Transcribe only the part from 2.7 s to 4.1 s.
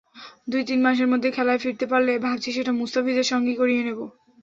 মুস্তাফিজের সঙ্গেই করিয়ে নেব।